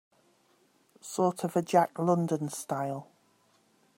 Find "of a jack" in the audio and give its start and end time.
1.43-1.99